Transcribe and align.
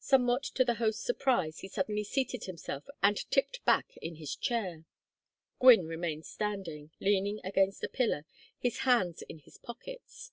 Somewhat 0.00 0.42
to 0.56 0.64
the 0.64 0.74
host's 0.82 1.04
surprise 1.04 1.60
he 1.60 1.68
suddenly 1.68 2.02
seated 2.02 2.46
himself 2.46 2.88
and 3.04 3.16
tipped 3.30 3.64
back 3.64 3.86
his 4.02 4.34
chair. 4.34 4.84
Gwynne 5.60 5.86
remained 5.86 6.26
standing, 6.26 6.90
leaning 6.98 7.38
against 7.44 7.84
a 7.84 7.88
pillar, 7.88 8.24
his 8.58 8.78
hands 8.78 9.22
in 9.22 9.38
his 9.38 9.56
pockets. 9.58 10.32